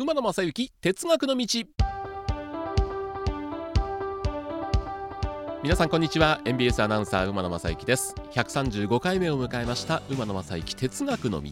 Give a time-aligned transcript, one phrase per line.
[0.00, 1.46] 馬野正幸哲学の道。
[5.60, 6.40] 皆さんこんにちは。
[6.44, 8.14] NBS アナウンサー馬野正幸です。
[8.30, 11.50] 135回目を迎えました馬野正幸哲学の道、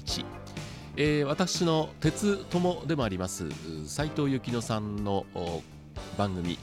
[0.97, 3.49] えー、私の鉄友でもあります
[3.85, 5.27] 斉藤幸乃さんの
[6.17, 6.57] 番組。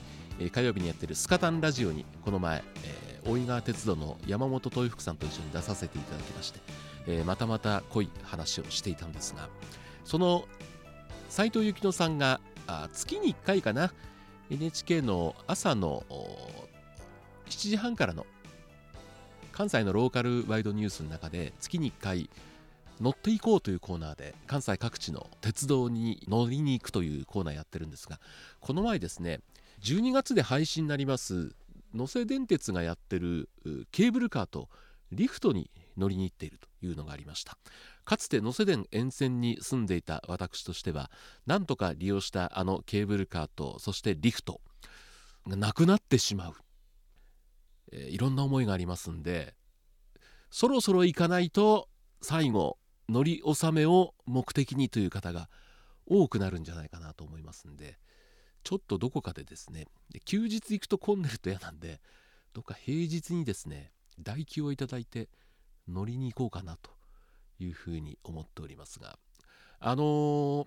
[0.54, 6.62] 火曜日にやってるスカタンラジオにこの前、えー、大井川鉄道の山本豊福さんと一緒に出させていただきまして、
[7.08, 9.50] えー、またまた濃い話をしていたんですが
[10.06, 10.46] その
[11.34, 13.92] 斉藤幸乃さんがあ月に1回かな
[14.52, 16.04] NHK の朝の
[17.48, 18.28] 7時半からの
[19.52, 22.30] 関西のローカルワイドニュースの中で月に1回
[23.02, 28.20] 乗っていこうというコーナーで関西各地の鉄道に乗りに行くというコーナーやってるんですが
[28.60, 29.40] この前ですね
[29.82, 31.56] 12月で廃止になります
[31.96, 33.50] 能勢電鉄がやってる
[33.92, 34.70] ケーブルカーと
[35.12, 37.58] リフトに乗りに行っているというのがありました。
[38.06, 41.10] かつて能勢電沿線に住んでいた私としては
[41.46, 44.62] なんとか利用したあのケーブルカーとそしてリフト
[45.48, 46.54] がなくなってしまう、
[47.92, 49.56] えー、いろんな思いがありますんで
[50.52, 51.90] そろそろ行かないと
[52.22, 52.78] 最後
[53.10, 55.50] 乗り納めを目的にという方が
[56.06, 57.98] 多くなるんじゃないかなと思いますんで
[58.64, 59.88] ちょっとどこかでですね
[60.26, 62.02] 休日行くと混んでると嫌なんで
[62.54, 65.30] どっか平日にですね代休をいただいて
[65.88, 66.92] 乗りに行こうかなと
[67.64, 69.18] いうふうに思っておりますが
[69.80, 70.66] あのー、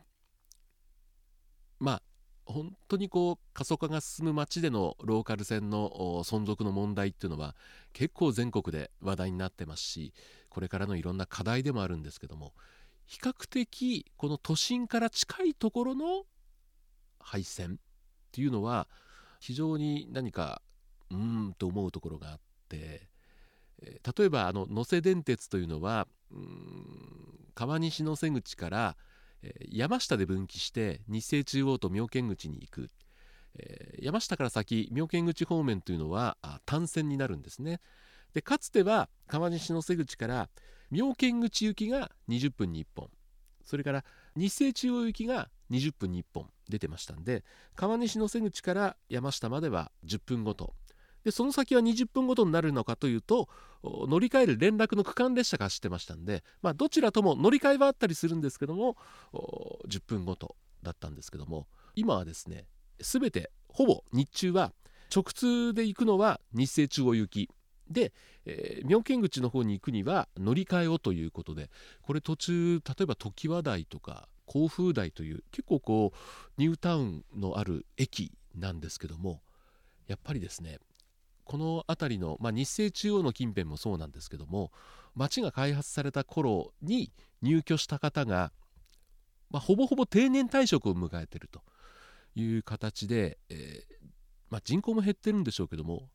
[1.80, 2.02] まあ
[2.46, 7.56] 本当にこう過疎化が進む街でのローカル線の存続の問題っていうのは
[7.92, 10.14] 結構全国で話題になってますし
[10.48, 12.54] これからのいろんな課題でもあるんですけども
[13.06, 16.24] 比較的この都心から近いところの
[17.18, 17.76] 廃線っ
[18.30, 18.86] ていうのは
[19.40, 20.62] 非常に何か
[21.10, 21.16] うー
[21.48, 23.08] んと思うところがあって
[23.82, 26.08] 例えばあの能勢電鉄というのは
[27.54, 28.96] 川西の瀬口から
[29.68, 32.90] 山下で分岐して日清中央と妙見口に行く、
[34.00, 37.80] 山下から先妙見口方面というのは単線になるんですね。
[38.34, 40.48] でかつては川西の瀬口から
[40.90, 43.10] 妙見口行きが20分に1本。
[43.64, 44.04] それから
[44.36, 47.44] 日清中央行きが20分に1本出てましたんで
[47.74, 50.74] 川西の瀬口から山下までは10分ごと。
[51.26, 53.48] でその先は20分ごとになるのかというと
[53.82, 58.96] 乗り換える連絡の区間列車が走ってましたんで、まあ、どちらとも乗り換えはあったりするんですけども
[59.88, 60.54] 10分ごと
[60.84, 61.66] だったんですけども
[61.96, 62.66] 今はですね
[63.00, 64.72] 全てほぼ日中は
[65.12, 67.50] 直通で行くのは日清中央行き
[67.90, 68.12] で、
[68.44, 71.70] えー、妙見口の方に行くには乗り換えをということで
[72.02, 76.16] これ途中例えば常盤台とか甲府台という結構こう
[76.56, 79.40] ニュータウンのある駅なんですけども
[80.06, 80.78] やっぱりですね
[81.46, 84.72] この辺りの、まあ、日清中央の近辺もそうなんですけども
[85.14, 88.52] 町が開発された頃に入居した方が、
[89.50, 91.62] まあ、ほぼほぼ定年退職を迎えてると
[92.34, 94.06] いう形で、えー、
[94.50, 96.10] まあ、人口も減ってるんでしょうけども、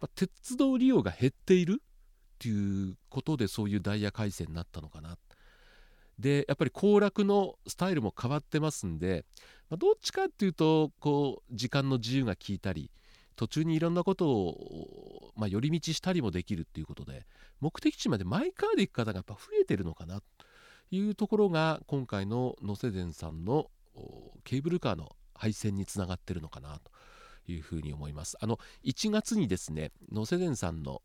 [0.00, 5.18] ま鉄道利用が減っているっていうことでそういうダイヤ改正になったのかな。
[6.18, 9.24] でやっぱり行楽のスタイルも変わってますんで、
[9.68, 12.90] まどっちかっていうとこう時間の自由が効いたり
[13.36, 17.26] 途中にいろんなことを、まあ、寄り道したりもできるっていうことで
[17.60, 20.24] 目的地までマイカーで行く方がやっぱ増えてるのかなと
[20.90, 23.70] いうところが今回の野瀬伝さんの
[24.44, 26.90] ケーブルカーの配線につながってるのかなと。
[27.52, 28.36] いうふうに思います。
[28.40, 31.02] あの1月にですね能勢電さんの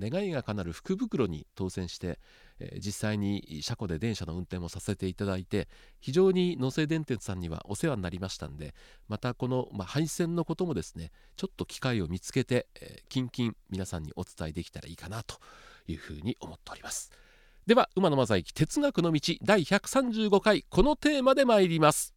[0.00, 2.18] 願いが叶る福袋に当選して、
[2.60, 5.68] えー、実際に車庫で電車の運転もさせていただいて
[6.00, 8.74] 非常に能勢電鉄さんにはお世話になりましたんで
[9.08, 15.36] またこの、まあ、配線のこともですねちょっと機会を見つけて、えー、キンキン皆さんにお伝えできたらいいかなと
[15.86, 17.10] いうふうに思っております。
[17.66, 22.14] では馬野正幸哲学の道第135回このテーマで参ります。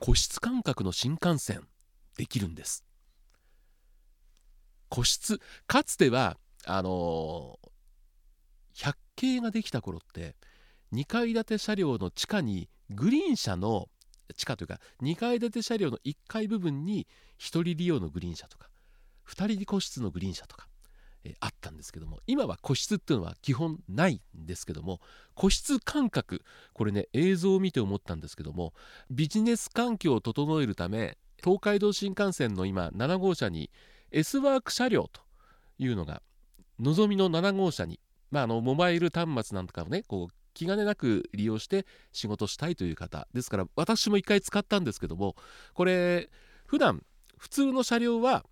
[0.00, 1.68] 個室感覚の新幹線
[2.16, 2.84] できるんです。
[4.88, 10.34] 個室かつてはあのー、100系ができた頃って
[10.92, 13.88] 2階建て車両の地下にグリーン車の
[14.36, 17.06] 地下というか2階建て車両の1階部分に
[17.38, 18.68] 1人利用のグリーン車とか
[19.28, 20.66] 2人個室のグリーン車とか
[21.24, 25.00] えあったんですけども今は個室っていうのは基本ないんですけども
[25.34, 28.72] 個室感覚これね映像を見て思ったんですけども
[29.10, 33.70] ビジネス環境を整えるため東海道新幹線の今7号車に
[34.12, 35.20] S ワーク車両と
[35.78, 36.22] いうのが
[36.78, 38.00] のぞみの7号車に、
[38.30, 43.28] まあ、あのモバイル端末なんとかをねこう気兼ねなく利用して仕事したいという方。
[43.32, 45.36] ですから私も一回使ったんですけども
[45.74, 46.28] これ
[46.66, 47.04] 普段
[47.38, 48.44] 普通の車両は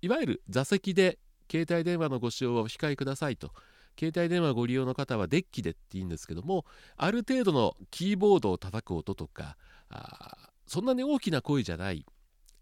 [0.00, 1.18] いわゆる座席で
[1.52, 3.52] 携帯電話のご使用はお控えくださいと。
[3.98, 6.64] 携帯電話ご利用の方はデッキでって言うんですけども
[6.96, 9.58] ある程度のキーボードを叩く音とか
[9.90, 12.06] あそんなに大きな声じゃない、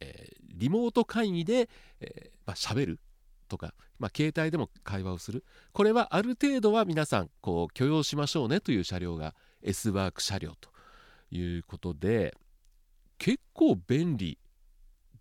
[0.01, 1.69] えー、リモート会議で、
[2.01, 3.01] えーまあ、喋る
[3.49, 5.45] とか、まあ、携帯でも会話をする。
[5.73, 10.71] これはある程度は皆さんこう許容しましょうねという車両が S ワーク車両と
[11.31, 12.35] いうことで
[13.19, 14.39] 結構便利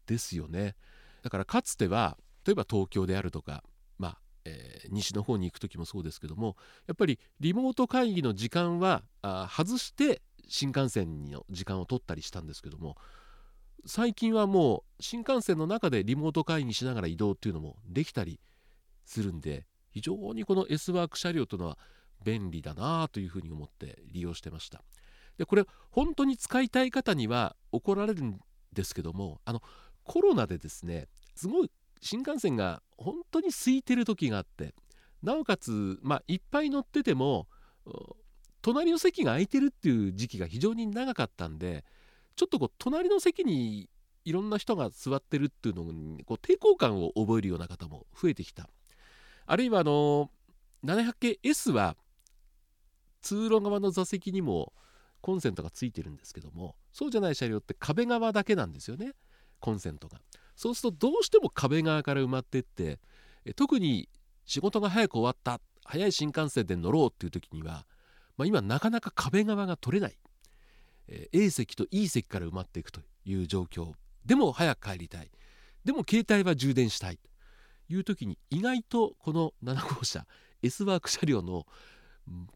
[0.07, 0.75] ですよね。
[1.21, 2.17] だからかつては
[2.49, 3.63] 例えば東京であるとか
[3.99, 6.57] まあ、えー、西の方に行く時もそうですけども
[6.87, 12.97] やっぱりリモート会議の時間はあ外して新幹線の時間を取ったりしたんですけども
[13.85, 18.39] 最近はもう新幹線の中でリモート会議しながら移動っていうのもできたり
[19.05, 21.77] するんで非常にこの S ワーク車両というのは
[22.25, 24.81] 便利だなというふうに思って利用してました。
[25.37, 28.39] でこれ本当に使いたい方には怒られるん
[28.73, 29.61] ですけどもあの
[30.03, 34.73] コロナでですねすごい新幹線が本当に空いてる時があって
[35.23, 37.47] なおかつまあいっぱい乗ってても
[38.61, 41.83] 隣の席が空いてるっていう時期が非常に長かったんで
[42.35, 43.89] ちょっとこう隣の席に
[44.25, 48.69] いろんな人が座ってるっていうのにこう抵抗感を覚えるような方も増えてきた。
[49.45, 50.29] あるいはあの
[50.85, 51.97] 700系 S は
[53.21, 54.73] 通路側の座席にも
[55.21, 59.13] コンセントがついてるんですけどもそうじゃない車両って壁側だけなんですよね
[59.59, 60.21] コンセントが。
[60.59, 62.99] そうするとどうしても壁側から埋まってって
[63.55, 64.09] 特に
[64.43, 67.85] 仕事が早く終わった早い新幹線で乗ろうっていう時には、
[68.35, 70.17] まあ、今なかなか壁側が取れない。
[71.07, 73.93] え A 席と E 席から埋まっていくという状況。
[74.25, 75.31] でも早く帰りたい。
[75.85, 77.29] でも携帯は充電したいと
[77.87, 80.25] いう時に意外とこの7号車
[80.61, 81.67] S ワーク車両の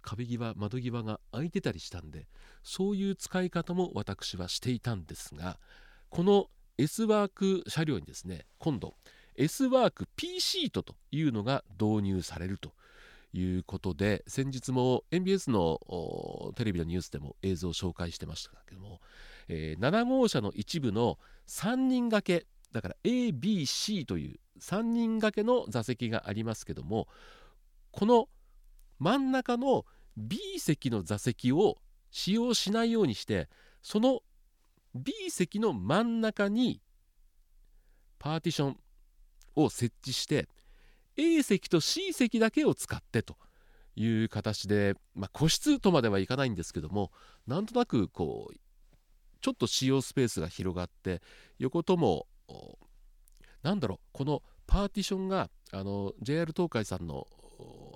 [0.01, 2.27] 壁際窓際が開いてたりしたんで
[2.63, 5.57] そういう使い方も私はしていたんですが
[6.09, 6.47] この
[6.77, 8.95] S ワーク車両にですね今度
[9.35, 12.71] S ワーク P シートというのが導入されると
[13.33, 15.79] いうことで先日も NBS の
[16.55, 19.01] テレビのニュースでも映像を紹介してましたけども、
[19.47, 21.17] えー、7号車の一部の
[21.47, 27.07] 3人掛けだから ABC という3人掛けの座席がありますけども
[27.91, 28.29] この
[28.99, 29.85] 真ん中の
[30.15, 31.77] B 席の座席を
[32.11, 33.49] 使用しないようにして
[33.81, 34.21] その
[34.95, 36.81] B 席の真ん中に
[38.19, 38.77] パーティション
[39.55, 40.47] を設置して
[41.17, 43.35] A 席と C 席だけを使ってと
[43.95, 47.11] いう形で、まあ、個室とまではいかないんですけども
[47.45, 48.55] なんとなくこう
[49.41, 51.21] ちょっと使用スペースが広がって
[51.59, 52.27] 横とも
[53.61, 57.27] なんだろうこのパーティションがあの JR 東海さんの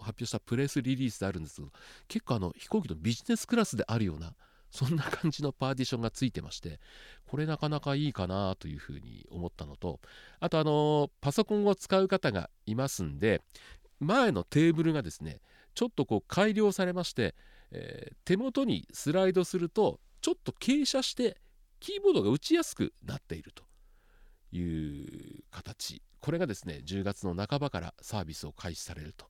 [0.01, 1.69] 発表したプレスリリースであるんですけど
[2.07, 4.33] 結構あの飛行機のビジネスクラスであるような
[4.71, 6.79] そんな感じのパーティションがついてまして
[7.25, 9.99] これなかなかいいかなというふうに思ったのと
[10.39, 13.41] あとあのパソコンを使う方がいますんで
[13.99, 15.39] 前のテーブルがですね
[15.73, 17.35] ちょっとこう改良されまして、
[17.71, 21.37] えー、手元にスライドするとちょっと傾斜して
[21.79, 23.67] キーボードが打ちやすくなっていると。
[24.51, 26.01] いう形。
[26.19, 29.27] これがですね10月の半ばからサービスを開始されると。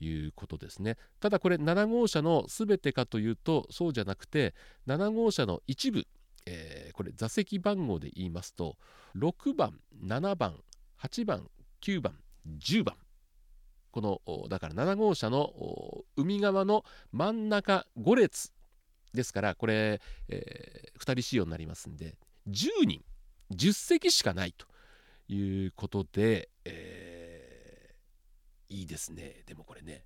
[0.00, 0.96] いうことですね。
[1.20, 4.54] ただこれ7号車の全てかというとそうじゃなくて
[4.86, 6.06] 7号車の一部、
[6.46, 8.76] えー、これ座席番号で言いますと
[9.16, 10.54] 6番7番
[11.02, 11.48] 8番
[11.82, 12.14] 9番
[12.46, 12.96] 10番。
[13.90, 18.52] このだから7号車の海側の真ん中5列
[19.14, 22.16] ですからこれ、えー、2人仕様になりますんで
[22.48, 23.02] 10人
[23.50, 24.66] 10席しかないと
[25.32, 26.97] いうことで、えー
[28.68, 29.42] いいですね。
[29.46, 30.04] でもこれね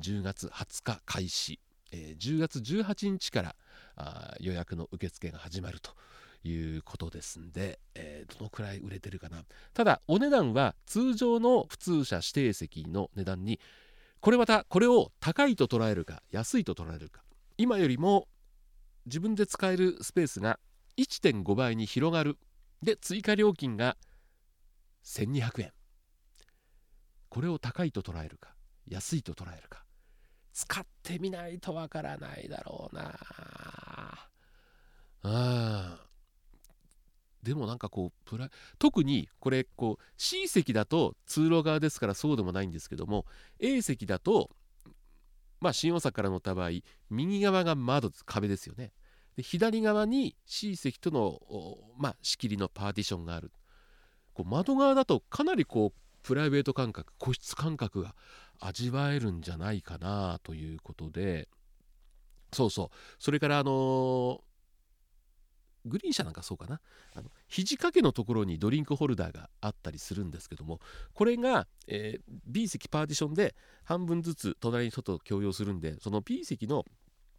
[0.00, 1.60] 10月20日開始、
[1.92, 3.56] えー、10月18日から
[3.96, 5.92] あ予約の受付が始まると
[6.42, 9.44] いうことですんで、えー、どのくらい売れてるかな。
[9.72, 13.60] ただお値段は通常の普通車指定席の値段に
[14.20, 17.22] これまたこれを高いと捉えるか安いと捉えるか
[17.58, 18.26] 今よりも
[19.06, 20.58] 自分で使えるスペースが
[20.96, 22.38] 1.5倍に広がる。
[22.82, 23.96] で追加料金が
[25.04, 25.72] 1200円。
[27.34, 28.54] これを高いと捉えるか
[28.86, 29.82] 安いと捉えるか。
[30.52, 33.18] 使ってみないとわからないだろうな。
[35.24, 35.98] あ
[37.42, 43.26] でもなんかこうプラ特にこれこう C 席だと通路側ですからそうでもないんですけども
[43.58, 44.50] A 席だと
[45.60, 46.70] まあ新大阪から乗った場合
[47.10, 48.92] 右側が窓壁ですよね。
[49.36, 51.40] で左側に C 席との
[51.98, 53.50] まあ仕切りのパーティションがある。
[54.34, 58.14] こう窓側だとかなりこうプライベート感覚個室感覚が
[58.58, 61.48] 味わえるんじゃないかなということで。
[62.52, 62.88] そうそう。
[63.18, 64.42] それからあの
[65.84, 66.80] グリーン車なんかそうかな。
[67.14, 70.80] あの肘掛けのところにドリンクホルダーがあったりするんですけども
[71.12, 73.54] これが、えー、B 席パーティションで
[73.84, 76.84] 半分ずつ隣に人と共用するんでその B 席の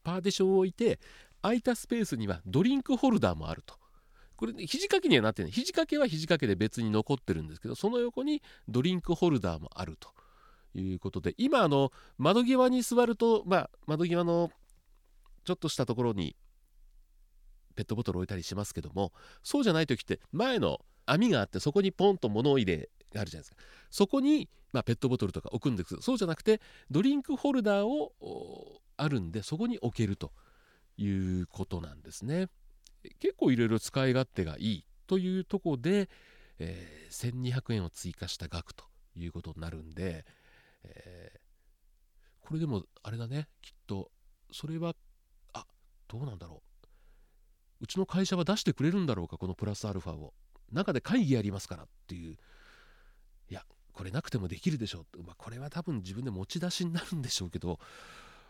[0.04, 1.00] パーティションを置いて
[1.42, 3.76] 空いたスペースにはドリンクホルダーもあると。
[4.38, 5.52] これ、ね、肘掛けにはなってない。
[5.52, 10.10] 肘掛けは肘掛けで別に残ってるんですけどその横にドリンクホルダーもあると
[10.80, 14.52] いうことで今あの窓際に座ると、まあ、窓際の
[15.46, 16.36] ちょっとしたところに
[17.76, 19.12] ペットボトル置いたりしますけども
[19.44, 23.58] そうじゃない時って前の網があってそこにポンと物を入れがあるじゃないですか。
[23.92, 30.32] そこに、まあ、ペットボトルとか置くんですそうじゃなくてドリンクホルダーをあるんでそこに置けると
[30.98, 32.48] いうことなんですね。
[33.20, 36.10] 結構いろいろ使い勝手がいいというとこで、
[36.60, 38.86] えー、1200円を追加した額と
[39.16, 40.26] いうことになるんで、
[40.84, 43.48] えー、これでもあれだね。
[43.62, 44.12] きっと
[44.52, 44.96] それは
[45.54, 45.66] あ
[46.08, 46.86] どうなんだろう。
[47.82, 50.34] うちの会社は出してくれるんだろうかこのプラスアルファを。
[50.72, 52.38] 中で会議やりますからっていう。
[53.50, 57.80] いやこれなくてもできるでしょう、まあ、これは多分自分で持ち出しになるんでしょうけど。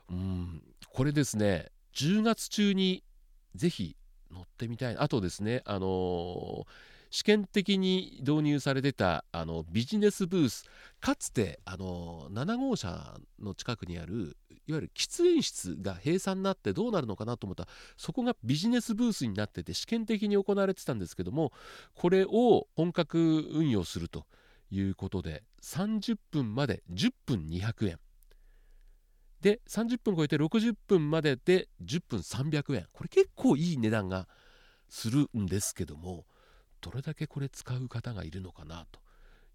[0.10, 1.72] うんこれですね。
[1.94, 3.04] 10月中に
[3.56, 3.96] ぜひ
[4.32, 4.98] 乗ってみたい。
[4.98, 6.66] あとですねあのー
[7.16, 10.66] 試験的に導入されてたあのビジネスブース
[11.00, 14.36] かつてあの7号車の近くにある
[14.68, 21.54] いわゆる喫煙室が閉鎖になってどうなるのかなと思ったらそこがビジネスブースになってて試験的に行われてたんですけども
[21.94, 24.26] これを本格運用すると
[24.70, 28.00] いうことで30分まで10分200円。
[29.46, 34.28] で30分超えて60分までで10分300円これ結構いい値段が
[34.90, 36.26] するんですけども
[36.82, 39.00] どれだけこれ使う方がいるのかなと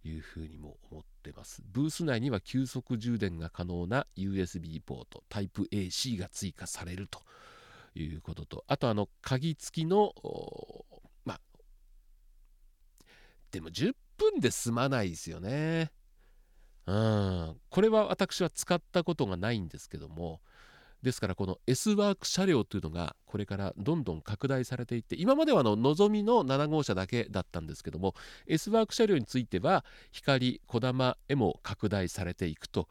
[0.04, 1.64] いうふうにも思ってます。
[1.66, 7.22] ブース内には急速充電が可能な USB ポートタイプ AC が追加されると
[7.96, 10.14] いうこととあとあの鍵付きの
[11.24, 11.40] まあ
[13.50, 15.90] でも10分で済まないですよね。
[16.90, 16.92] う
[17.52, 20.40] ん、これは私は使ったことがないんですけども
[21.04, 28.14] ですからこの S ワーク車両というのがこれからどんどん拡大されていって今まではあののぞみの7号車だけだったんですけども
[28.48, 32.88] S ワーク車両については光こだまへも拡大されていくと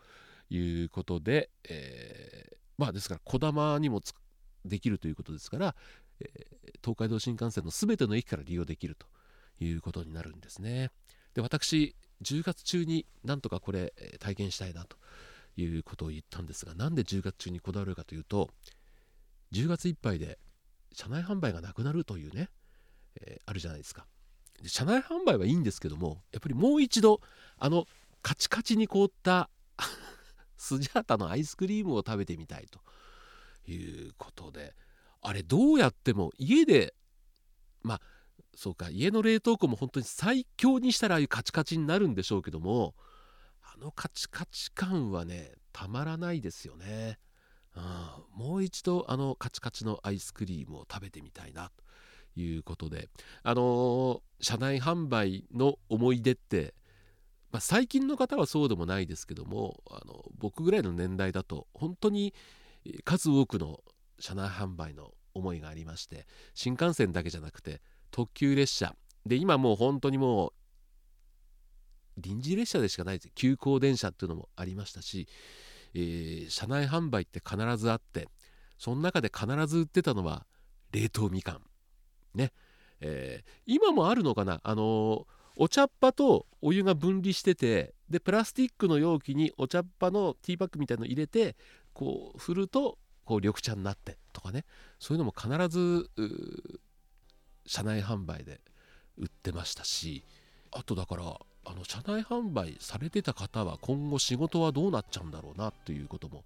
[0.50, 4.02] いうことで、えー、まあですからこだまにも
[4.64, 5.76] できるということですから、
[6.22, 9.08] えー、東海道新幹線の全ての駅から利用できると
[9.64, 10.90] いうことになるんですね。
[11.36, 14.98] で私10月中になんとかこれ体験したいなと
[15.56, 18.50] いうことを言ったんですがなんで10月中にこだわるかというと
[19.54, 20.38] 10月いっぱいで
[20.94, 22.50] 車内販売がなくなるというね、
[23.22, 24.06] えー、あるじゃないですか。
[24.62, 27.22] で車内販売はいいんですけどもやっぱりもう一度
[27.58, 27.86] あの
[28.22, 29.50] カチカチに凍った
[30.58, 32.82] スジャータのアイスクリームを食べてみたいと
[33.72, 34.76] いうことで
[35.22, 36.94] あれどうやっても家で
[37.84, 38.02] まあ
[38.60, 42.94] そうか家の冷凍庫も本当に最強にしたらああいうカチカチになるんでしょうけども
[43.64, 47.20] あのカチカチ感はねたまらないですよね、
[47.78, 51.72] うん、もう一度あのカチカチのアイスクリームを食べてみたいな
[52.36, 53.08] ということで。
[53.44, 56.74] あのー、車内販売の思い出って、
[57.54, 62.34] まあ、最近の方はそうでもないですけどもあの僕ぐらいの年代だと本当に
[63.06, 63.80] 数多くの
[64.20, 68.96] 車内販売の思いがありまして新幹線だけじゃなくて特急列車。
[69.26, 70.54] で今もう本当にもう
[72.18, 75.28] 臨時列車でしかないです急行電車っていうのもありましたし、
[75.94, 78.28] えー、車内販売って必ずあって
[78.78, 80.46] その中で必ず売ってたのは
[80.92, 81.62] 冷凍みかん。
[82.34, 82.54] ね、
[83.02, 84.62] えー、今もあるのかな。
[84.64, 85.26] あのー、
[85.58, 91.56] お茶っ葉とお湯が分離しててでプラスチックの容器にお茶っ葉のティーバッグみたいの入れて
[91.94, 94.66] こう振るとこう緑茶になってとかね。
[95.00, 96.10] そういうのも必ず
[97.70, 98.60] 車内販売で
[99.20, 100.24] 売ってましたし
[100.72, 106.44] あとだからあの車内販売されてた方は今後仕事はどうなっちゃうんだろうなということも、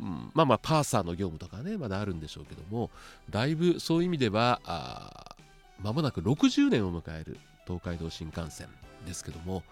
[0.00, 2.90] うん、まあまあパーサーの業務とかねまだあるんでしょうけども
[3.30, 5.36] だいぶそういう意味では
[5.80, 8.66] まもなく60年を迎える東海道新幹線
[9.06, 9.62] ですけども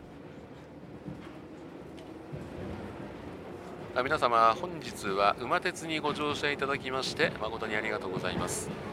[4.04, 8.91] 皆様本日は馬鉄にご乗車いただきまして誠にありがとうございます。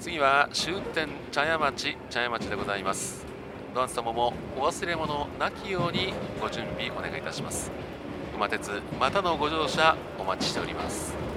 [0.00, 3.26] 次は終点茶屋町茶屋町でございます。
[3.74, 7.70] どなた様もお忘れ物なきようにご準備お願いいたします。
[8.34, 11.31] 馬鉄またのご乗車お待ちしております。